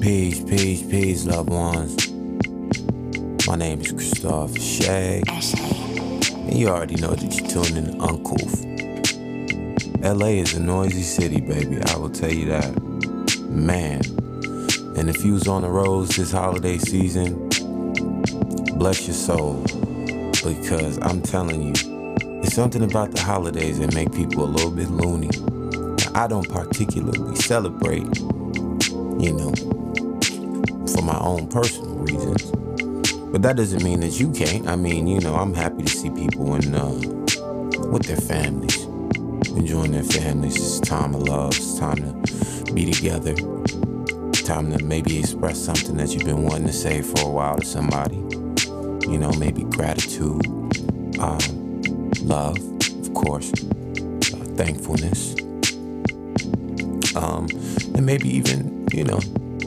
[0.00, 2.10] Peace, peace, peace, loved ones.
[3.46, 5.22] My name is Christophe Shay.
[5.26, 8.64] And you already know that you're tuning in to Uncouth.
[10.02, 11.82] LA is a noisy city, baby.
[11.84, 12.82] I will tell you that.
[13.50, 14.00] Man.
[14.96, 17.50] And if you was on the roads this holiday season,
[18.78, 19.62] bless your soul.
[20.42, 21.72] Because I'm telling you,
[22.42, 25.28] it's something about the holidays that make people a little bit loony.
[26.14, 28.18] I don't particularly celebrate,
[29.20, 29.52] you know,
[30.94, 32.50] for my own personal reasons.
[33.30, 34.68] But that doesn't mean that you can't.
[34.68, 36.90] I mean, you know, I'm happy to see people in uh,
[37.90, 38.84] with their families,
[39.56, 40.56] enjoying their families.
[40.56, 41.56] It's time of love.
[41.56, 43.34] It's time to be together.
[44.44, 47.64] Time to maybe express something that you've been wanting to say for a while to
[47.64, 48.16] somebody.
[49.08, 50.44] You know, maybe gratitude,
[51.20, 51.80] um,
[52.22, 52.58] love,
[53.00, 55.34] of course, uh, thankfulness,
[57.16, 57.46] um,
[57.94, 59.20] and maybe even, you know,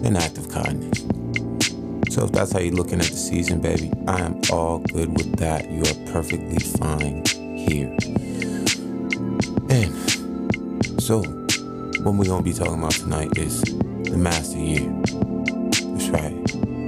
[0.03, 1.12] an act of kindness.
[2.13, 5.35] So if that's how you're looking at the season, baby, I am all good with
[5.37, 5.71] that.
[5.71, 7.23] You are perfectly fine
[7.57, 7.89] here.
[9.71, 9.91] And
[11.01, 11.23] so
[12.03, 14.87] what we're gonna be talking about tonight is the master year.
[15.01, 16.35] That's right.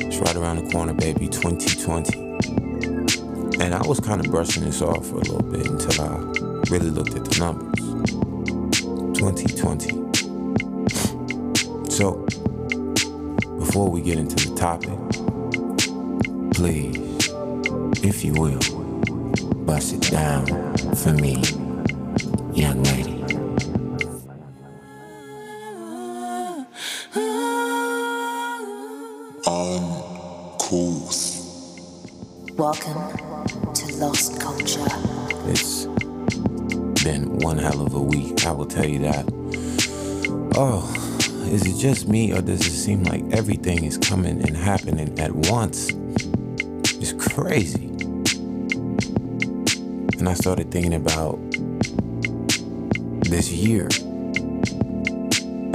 [0.05, 2.19] It's right around the corner, baby, 2020.
[3.63, 6.17] And I was kind of brushing this off for a little bit until I
[6.69, 7.79] really looked at the numbers.
[9.17, 9.89] 2020.
[11.89, 12.27] So,
[13.75, 14.97] before we get into the topic,
[16.53, 17.29] please,
[18.05, 18.57] if you will,
[19.65, 20.45] bust it down
[20.95, 21.43] for me,
[22.53, 23.21] young lady.
[29.45, 31.19] Uncouth.
[32.57, 34.87] Welcome to Lost Culture.
[35.49, 35.83] It's
[37.03, 39.34] been one hell of a week, I will tell you that.
[41.85, 45.91] Just me, or does it seem like everything is coming and happening at once?
[46.95, 47.85] It's crazy.
[50.17, 51.37] And I started thinking about
[53.29, 53.87] this year.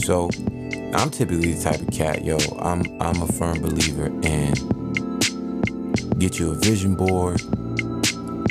[0.03, 0.31] So,
[0.95, 2.39] I'm typically the type of cat, yo.
[2.59, 4.53] I'm I'm a firm believer in
[6.19, 7.41] get you a vision board,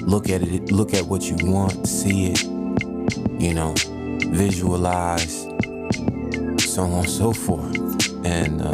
[0.03, 2.41] look at it, look at what you want, see it,
[3.37, 3.73] you know,
[4.31, 5.45] visualize,
[6.69, 7.75] so on and so forth.
[8.25, 8.73] And uh,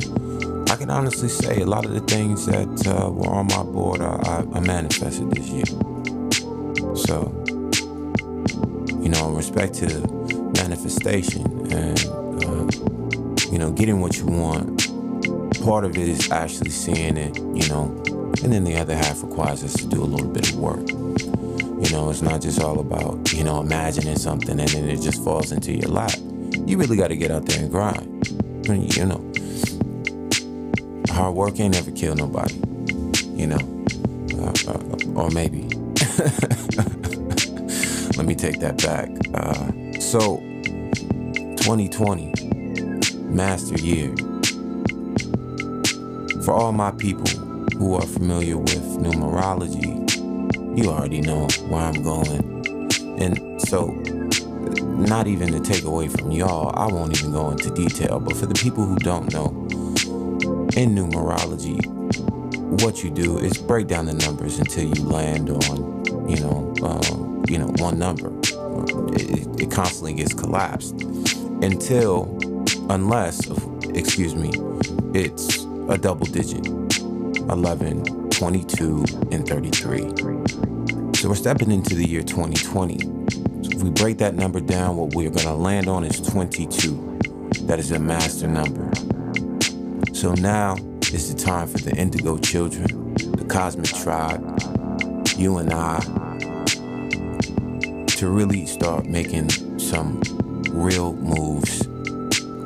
[0.72, 4.02] I can honestly say a lot of the things that uh, were on my board,
[4.02, 5.66] I, I, I manifested this year.
[6.96, 7.32] So,
[9.02, 9.88] you know, in respect to
[10.58, 12.00] manifestation and,
[12.44, 14.92] uh, you know, getting what you want,
[15.64, 17.86] part of it is actually seeing it, you know,
[18.44, 20.90] and then the other half requires us to do a little bit of work.
[20.90, 25.24] You know, it's not just all about, you know, imagining something and then it just
[25.24, 26.12] falls into your lap.
[26.66, 28.28] You really got to get out there and grind.
[28.68, 29.32] You know,
[31.10, 32.56] hard work ain't ever killed nobody.
[33.36, 33.60] You know,
[34.40, 35.62] uh, uh, or maybe.
[38.18, 39.10] Let me take that back.
[39.36, 40.38] Uh, so,
[41.58, 42.32] 2020,
[43.26, 44.16] master year.
[46.44, 47.28] For all my people
[47.78, 50.02] who are familiar with numerology,
[50.78, 52.56] you already know where I'm going.
[53.22, 53.94] And so,
[54.98, 58.46] not even to take away from y'all, I won't even go into detail, but for
[58.46, 59.50] the people who don't know,
[60.76, 61.80] in numerology,
[62.82, 67.44] what you do is break down the numbers until you land on, you know, um,
[67.48, 68.32] you know, one number.
[69.14, 71.02] It, it constantly gets collapsed
[71.62, 72.38] until,
[72.90, 73.48] unless,
[73.90, 74.52] excuse me,
[75.14, 80.02] it's a double digit 11, 22, and 33.
[81.16, 83.45] So we're stepping into the year 2020.
[83.76, 87.20] If we break that number down, what we're to land on is 22.
[87.64, 88.90] That is a master number.
[90.14, 90.78] So now
[91.12, 94.42] is the time for the Indigo Children, the Cosmic Tribe,
[95.36, 96.00] you and I,
[98.16, 100.22] to really start making some
[100.72, 101.86] real moves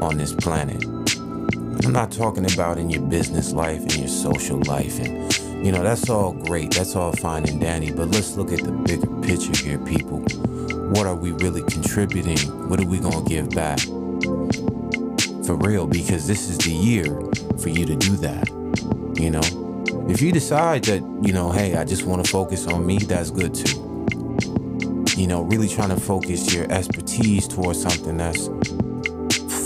[0.03, 0.85] on this planet.
[0.85, 5.27] I'm not talking about in your business life and your social life and
[5.65, 8.71] you know that's all great that's all fine and dandy but let's look at the
[8.71, 10.23] bigger picture here people
[10.91, 12.37] what are we really contributing?
[12.69, 13.79] What are we going to give back?
[15.45, 17.05] For real because this is the year
[17.57, 18.47] for you to do that
[19.19, 19.41] you know?
[20.09, 23.29] If you decide that you know hey i just want to focus on me that's
[23.29, 24.07] good too.
[25.15, 28.47] You know really trying to focus your expertise towards something that's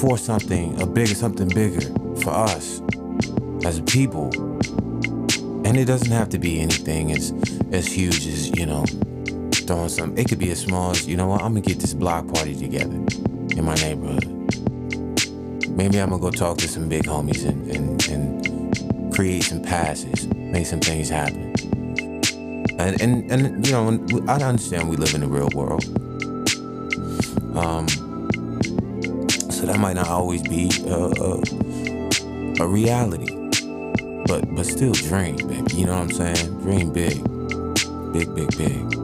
[0.01, 1.81] for something a bigger something bigger
[2.21, 2.81] for us
[3.65, 4.31] as people.
[5.65, 7.31] And it doesn't have to be anything as
[7.71, 8.85] as huge as, you know,
[9.63, 11.93] throwing some it could be as small as, you know what, I'm gonna get this
[11.93, 12.95] block party together
[13.55, 14.25] in my neighborhood.
[15.69, 20.27] maybe I'm gonna go talk to some big homies and, and, and create some passes,
[20.33, 21.53] make some things happen.
[22.79, 25.83] And, and, and you know, I understand we live in the real world.
[27.55, 27.87] Um,
[29.51, 31.11] so that might not always be a,
[32.61, 33.27] a, a reality.
[34.25, 35.75] But but still dream, baby.
[35.75, 36.61] You know what I'm saying?
[36.61, 37.23] Dream big.
[38.13, 39.02] Big, big, big.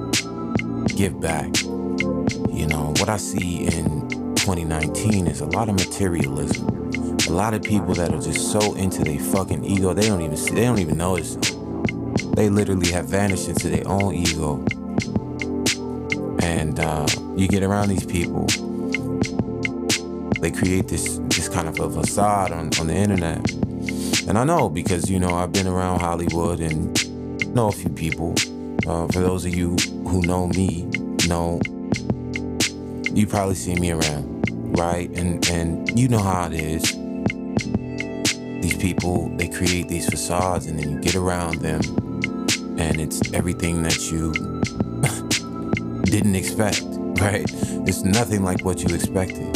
[0.99, 1.61] Give back.
[1.61, 6.67] You know, what I see in 2019 is a lot of materialism.
[7.25, 10.35] A lot of people that are just so into their fucking ego, they don't even
[10.35, 11.35] see, they don't even notice.
[12.35, 14.57] They literally have vanished into their own ego.
[16.41, 17.07] And uh,
[17.37, 18.47] you get around these people,
[20.41, 23.49] they create this this kind of a facade on, on the internet.
[24.27, 28.35] And I know because you know I've been around Hollywood and know a few people.
[28.87, 29.75] Uh, for those of you
[30.07, 30.88] who know me,
[33.19, 35.09] you probably see me around, right?
[35.15, 36.81] And and you know how it is.
[38.61, 41.81] These people they create these facades, and then you get around them,
[42.79, 44.31] and it's everything that you
[46.03, 46.81] didn't expect,
[47.21, 47.45] right?
[47.87, 49.55] It's nothing like what you expected,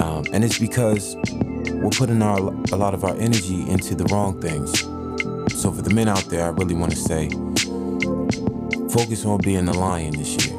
[0.00, 1.16] um, and it's because
[1.70, 2.38] we're putting our
[2.72, 4.80] a lot of our energy into the wrong things.
[5.60, 7.28] So for the men out there, I really want to say,
[8.90, 10.53] focus on being the lion this year.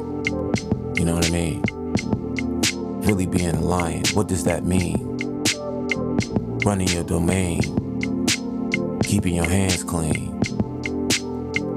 [0.96, 1.62] You know what I mean?
[3.06, 4.02] really being a lion.
[4.14, 5.16] What does that mean?
[6.64, 7.60] Running your domain,
[9.02, 10.40] keeping your hands clean,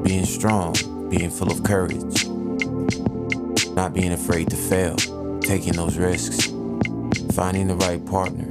[0.01, 0.73] being strong,
[1.07, 2.25] being full of courage,
[3.75, 4.95] not being afraid to fail,
[5.41, 6.47] taking those risks,
[7.33, 8.49] finding the right partner.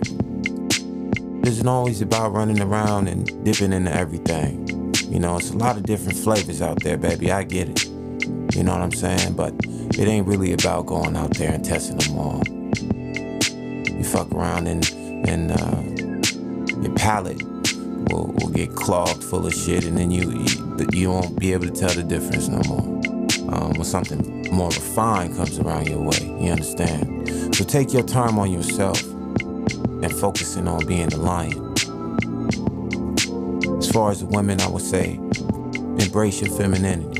[1.40, 4.68] It isn't always about running around and dipping into everything.
[5.10, 7.32] You know, it's a lot of different flavors out there, baby.
[7.32, 7.97] I get it.
[8.58, 9.32] You know what I'm saying?
[9.34, 12.42] But it ain't really about going out there and testing them all
[13.98, 14.88] you fuck around and
[15.28, 15.82] and uh,
[16.80, 17.42] your palate
[18.10, 21.66] will, will get clogged full of shit, and then you you, you won't be able
[21.66, 22.84] to tell the difference no more.
[23.52, 27.56] Um, when something more refined comes around your way, you understand.
[27.56, 31.74] So take your time on yourself and focusing on being the lion.
[33.78, 35.14] As far as the women, I would say,
[35.98, 37.17] embrace your femininity.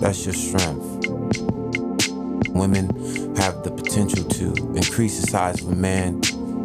[0.00, 1.08] That's your strength.
[2.50, 2.88] Women
[3.36, 6.20] have the potential to increase the size of a man,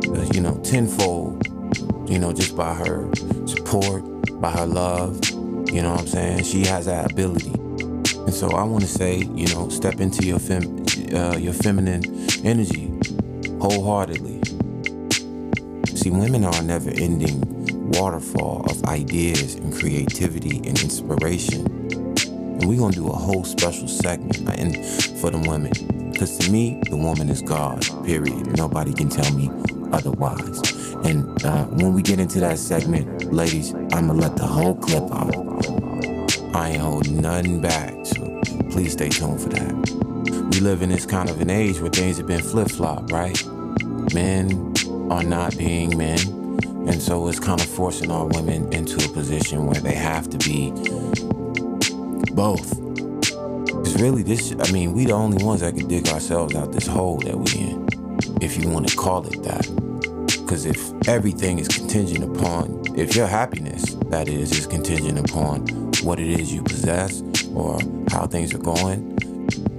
[0.08, 1.48] uh, you know, tenfold,
[2.10, 3.10] you know, just by her
[3.46, 4.04] support,
[4.42, 5.20] by her love.
[5.72, 6.44] You know what I'm saying?
[6.44, 7.52] She has that ability.
[7.52, 12.04] And so I want to say, you know, step into your fem- uh, your feminine
[12.44, 12.92] energy
[13.60, 14.42] wholeheartedly.
[15.96, 21.66] See, women are a never-ending waterfall of ideas and creativity and inspiration.
[22.60, 24.76] And we're gonna do a whole special segment and
[25.20, 25.72] for the women.
[26.12, 28.58] Because to me, the woman is God, period.
[28.58, 29.50] Nobody can tell me
[29.94, 30.60] otherwise.
[31.06, 35.04] And uh, when we get into that segment, ladies, I'm gonna let the whole clip
[35.12, 36.56] out.
[36.56, 38.42] I ain't holding nothing back, so
[38.72, 40.50] please stay tuned for that.
[40.52, 43.42] We live in this kind of an age where things have been flip flop, right?
[44.14, 44.74] Men
[45.10, 46.20] are not being men,
[46.86, 50.38] and so it's kind of forcing our women into a position where they have to
[50.40, 50.74] be
[52.40, 52.90] both
[53.90, 56.86] because really, this, I mean, we the only ones that can dig ourselves out this
[56.86, 57.88] hole that we in,
[58.42, 59.66] if you want to call it that.
[60.42, 65.68] Because if everything is contingent upon, if your happiness, that is, is contingent upon
[66.04, 67.22] what it is you possess
[67.54, 69.18] or how things are going,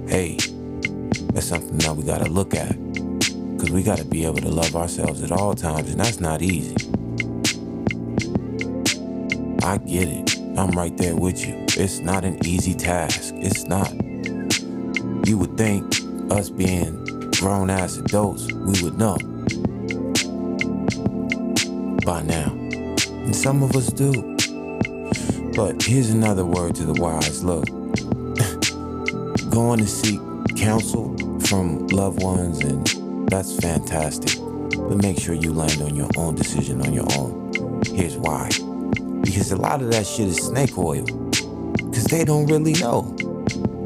[0.07, 0.37] hey,
[1.33, 2.75] that's something that we got to look at.
[2.93, 6.41] Because we got to be able to love ourselves at all times, and that's not
[6.41, 6.75] easy.
[9.63, 10.30] I get it.
[10.57, 11.65] I'm right there with you.
[11.77, 13.33] It's not an easy task.
[13.37, 13.91] It's not.
[15.27, 15.85] You would think
[16.31, 19.17] us being grown ass adults, we would know
[22.05, 22.51] by now.
[22.51, 24.11] And some of us do.
[25.55, 27.65] But here's another word to the wise look
[29.49, 30.19] going to seek
[30.55, 32.85] counsel from loved ones, and
[33.29, 34.39] that's fantastic.
[34.39, 37.51] But make sure you land on your own decision on your own.
[37.85, 38.49] Here's why.
[39.31, 41.05] Because a lot of that shit is snake oil.
[41.05, 43.03] Because they don't really know.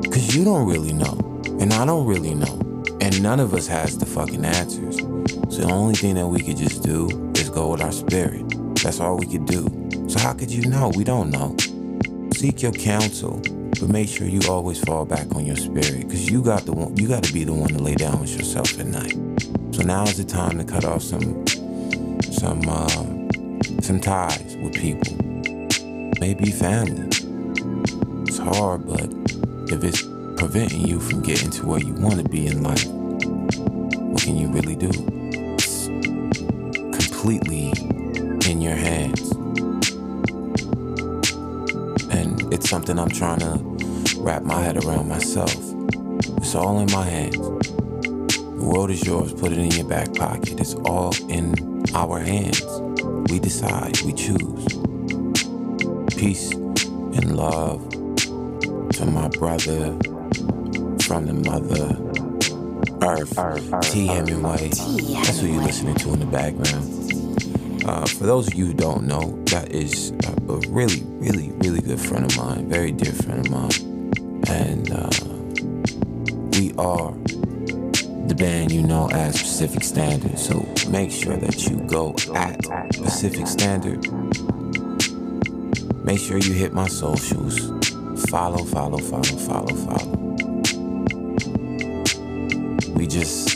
[0.01, 1.19] Because you don't really know.
[1.59, 2.59] And I don't really know.
[2.99, 4.97] And none of us has the fucking answers.
[4.97, 8.43] So the only thing that we could just do is go with our spirit.
[8.81, 9.67] That's all we could do.
[10.09, 10.91] So how could you know?
[10.95, 11.55] We don't know.
[12.33, 13.39] Seek your counsel,
[13.79, 16.97] but make sure you always fall back on your spirit, because you got the one.
[16.97, 19.13] You got to be the one to lay down with yourself at night.
[19.75, 21.45] So now is the time to cut off some,
[22.33, 22.87] some, uh,
[23.81, 25.24] some ties with people.
[26.25, 27.07] Maybe be family.
[28.27, 29.13] It's hard, but
[29.71, 30.01] if it's
[30.37, 34.47] preventing you from getting to where you want to be in life, what can you
[34.47, 34.89] really do?
[35.53, 35.85] It's
[36.97, 37.71] completely
[38.49, 39.33] in your hands.
[42.09, 45.53] And it's something I'm trying to wrap my head around myself.
[46.37, 47.37] It's all in my hands.
[47.37, 50.59] The world is yours, put it in your back pocket.
[50.59, 51.53] It's all in
[51.93, 52.65] our hands.
[53.29, 54.94] We decide, we choose.
[56.17, 59.97] Peace and love to my brother
[61.03, 62.05] from the mother
[63.05, 64.07] Earth, T.
[64.07, 64.69] Hemingway.
[64.69, 67.83] That's who you're listening to in the background.
[67.85, 71.81] Uh, for those of you who don't know, that is a, a, really, really, really
[71.81, 74.11] good friend of mine, very dear friend of mine.
[74.47, 75.09] And uh,
[76.57, 77.11] we are
[78.27, 80.39] the band you know as Pacific Standard.
[80.39, 82.59] So make sure that you go at
[82.93, 84.03] Pacific Standard.
[86.05, 87.57] Make sure you hit my socials.
[88.29, 90.11] Follow, follow, follow, follow, follow.
[92.93, 93.49] We just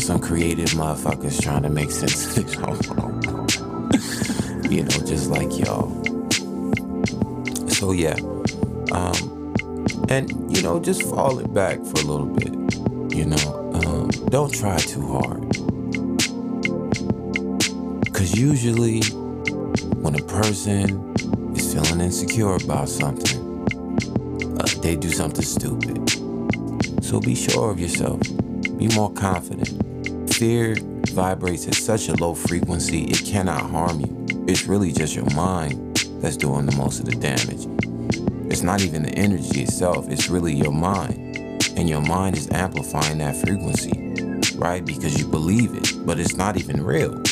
[0.00, 2.56] some creative motherfuckers trying to make sense of this.
[4.72, 5.92] you know, just like y'all.
[7.68, 8.16] So yeah.
[8.90, 9.54] Um,
[10.08, 12.52] and you know, just fall it back for a little bit.
[13.16, 15.40] You know, um, don't try too hard.
[18.12, 19.02] Cause usually
[20.02, 21.14] when a person
[21.56, 23.66] is feeling insecure about something,
[24.60, 25.96] uh, they do something stupid.
[27.02, 28.20] So be sure of yourself.
[28.78, 29.82] Be more confident
[30.42, 30.74] fear
[31.10, 34.26] vibrates at such a low frequency, it cannot harm you.
[34.48, 37.68] It's really just your mind that's doing the most of the damage.
[38.50, 41.36] It's not even the energy itself, it's really your mind.
[41.76, 43.92] And your mind is amplifying that frequency,
[44.56, 44.84] right?
[44.84, 47.22] Because you believe it, but it's not even real.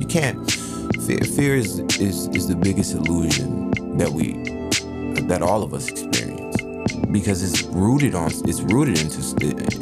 [0.00, 0.50] You can't.
[1.06, 4.32] Fear, fear is, is, is the biggest illusion that we,
[5.26, 6.56] that all of us experience
[7.10, 9.18] because it's rooted on it's rooted into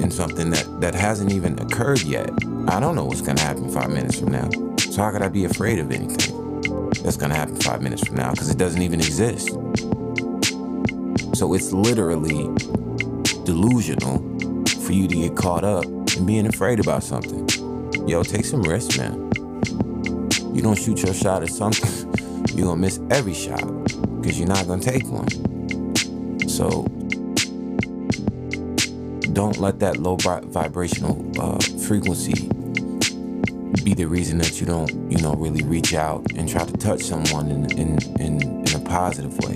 [0.03, 2.29] in something that that hasn't even occurred yet.
[2.69, 4.51] I don't know what's gonna happen five minutes from now.
[4.79, 6.61] So how could I be afraid of anything
[7.03, 8.33] that's gonna happen five minutes from now?
[8.33, 9.49] Because it doesn't even exist.
[11.35, 12.51] So it's literally
[13.45, 14.19] delusional
[14.85, 15.85] for you to get caught up
[16.17, 17.49] in being afraid about something.
[18.07, 19.32] Yo, take some risks, man.
[20.55, 22.13] You don't shoot your shot at something,
[22.55, 23.65] you're gonna miss every shot
[24.21, 25.29] because you're not gonna take one.
[26.49, 26.83] So
[29.33, 32.49] don't let that low vibrational uh, frequency
[33.83, 37.03] be the reason that you don't, you know, really reach out and try to touch
[37.03, 39.55] someone in in in, in a positive way,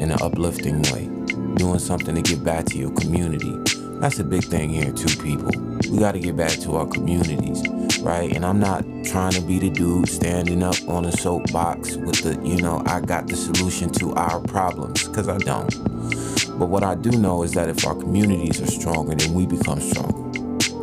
[0.00, 1.06] in an uplifting way,
[1.56, 3.52] doing something to give back to your community.
[4.00, 5.50] That's a big thing here, too, people.
[5.90, 7.62] We got to get back to our communities,
[8.06, 8.32] right?
[8.32, 12.40] And I'm not trying to be the dude standing up on a soapbox with the,
[12.46, 15.68] you know, I got the solution to our problems, because I don't.
[16.56, 19.80] But what I do know is that if our communities are stronger, then we become
[19.80, 20.22] stronger.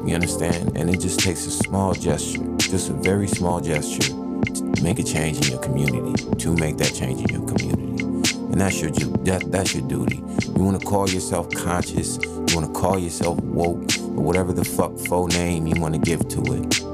[0.06, 0.76] You understand?
[0.78, 5.04] And it just takes a small gesture, just a very small gesture, to make a
[5.04, 8.04] change in your community, to make that change in your community.
[8.52, 10.18] And that's your that, that's your duty.
[10.58, 14.66] You want to call yourself conscious, you want to call yourself woke, or whatever the
[14.66, 16.93] fuck faux name you want to give to it.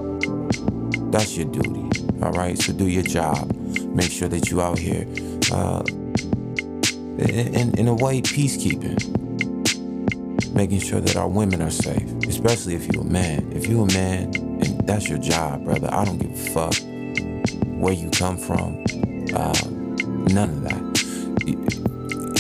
[1.12, 1.90] That's your duty.
[2.22, 2.58] All right.
[2.58, 3.52] So do your job.
[3.96, 5.06] Make sure that you out here.
[5.52, 5.84] Uh,
[7.20, 9.18] in, in a way, peacekeeping.
[10.54, 13.52] Making sure that our women are safe, especially if you're a man.
[13.54, 16.74] If you're a man, and that's your job, brother, I don't give a fuck
[17.80, 18.84] where you come from.
[19.34, 19.54] Uh,
[20.34, 20.90] none of that.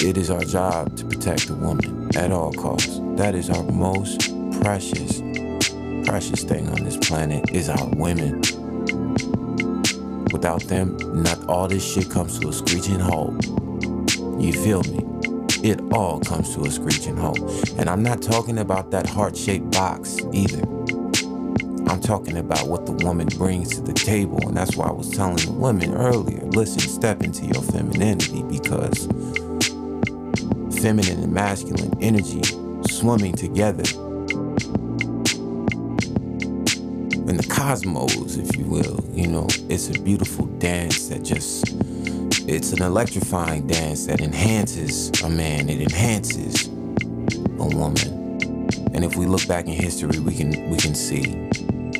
[0.02, 3.00] It is our job to protect the woman at all costs.
[3.18, 5.20] That is our most precious,
[6.08, 8.42] precious thing on this planet is our women.
[10.32, 13.46] Without them, not all this shit comes to a screeching halt.
[14.40, 15.06] You feel me?
[15.62, 17.40] It all comes to a screeching halt.
[17.78, 20.62] And I'm not talking about that heart shaped box either.
[21.90, 24.40] I'm talking about what the woman brings to the table.
[24.48, 29.08] And that's why I was telling the women earlier listen, step into your femininity because
[30.82, 32.42] feminine and masculine energy
[32.88, 33.84] swimming together
[37.70, 39.00] cosmos, if you will.
[39.14, 41.66] You know, it's a beautiful dance that just
[42.50, 48.68] it's an electrifying dance that enhances a man, it enhances a woman.
[48.96, 51.36] And if we look back in history, we can we can see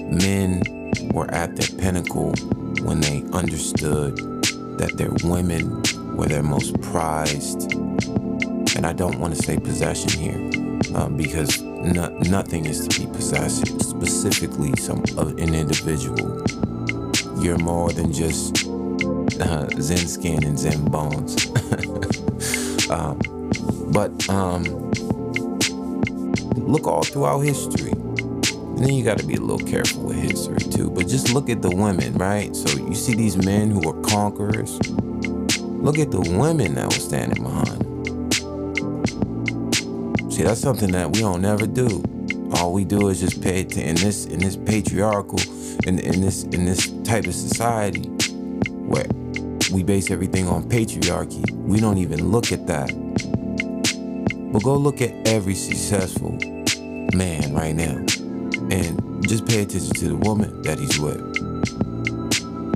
[0.10, 0.64] men
[1.14, 2.34] were at their pinnacle
[2.82, 4.18] when they understood
[4.80, 5.84] that their women
[6.18, 7.72] were their most prized.
[8.76, 10.50] And I don't want to say possession here,
[10.96, 13.66] um, because no, nothing is to be possessed.
[13.82, 16.44] Specifically, some of an individual.
[17.42, 18.68] You're more than just
[19.40, 21.48] uh, Zen skin and Zen bones.
[22.90, 23.18] um,
[23.92, 24.64] but um,
[26.56, 27.92] look all throughout history.
[27.92, 30.90] And then you got to be a little careful with history too.
[30.90, 32.56] But just look at the women, right?
[32.56, 34.80] So you see these men who are conquerors.
[35.60, 37.79] Look at the women that were standing behind.
[40.39, 42.01] See, that's something that we don't never do.
[42.53, 45.38] All we do is just pay to in this in this patriarchal
[45.86, 48.08] in in this in this type of society
[48.88, 49.05] where
[49.74, 51.43] we base everything on patriarchy.
[51.51, 52.88] We don't even look at that.
[54.53, 56.38] But go look at every successful
[57.13, 57.98] man right now
[58.72, 61.19] and just pay attention to the woman that he's with.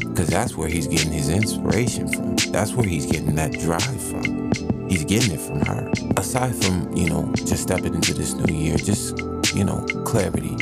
[0.10, 2.36] Because that's where he's getting his inspiration from.
[2.52, 4.73] That's where he's getting that drive from.
[4.90, 5.92] He's getting it from her.
[6.18, 9.18] Aside from, you know, just stepping into this new year, just,
[9.56, 10.56] you know, clarity.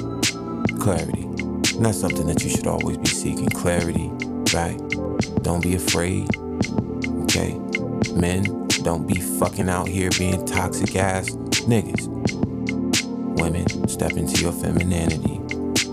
[0.79, 1.27] Clarity.
[1.79, 4.09] That's something that you should always be seeking clarity,
[4.53, 4.77] right?
[5.41, 6.29] Don't be afraid,
[7.23, 7.57] okay?
[8.13, 11.31] Men, don't be fucking out here being toxic ass
[11.65, 12.07] niggas.
[13.39, 15.39] Women, step into your femininity.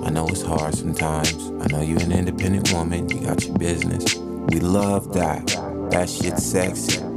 [0.04, 1.34] I know it's hard sometimes.
[1.62, 3.08] I know you're an independent woman.
[3.08, 4.16] You got your business.
[4.16, 5.46] We love that.
[5.90, 7.07] That shit's sexy.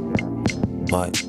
[0.92, 1.22] But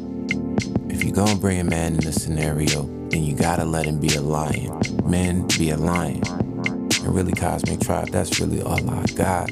[0.90, 4.14] if you're gonna bring a man in the scenario, then you gotta let him be
[4.14, 4.78] a lion.
[5.06, 6.22] Men be a lion.
[6.28, 9.50] And really, Cosmic Tribe, that's really all I got.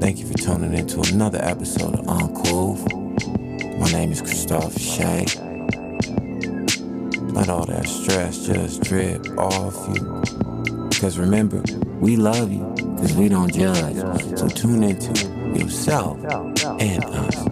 [0.00, 2.90] Thank you for tuning in to another episode of Uncouth.
[3.78, 5.26] My name is Christophe Shay.
[7.34, 10.88] Let all that stress just drip off you.
[10.88, 11.62] Because remember,
[12.00, 13.96] we love you because we don't judge.
[14.38, 15.28] So tune into
[15.58, 16.16] yourself
[16.80, 17.51] and us.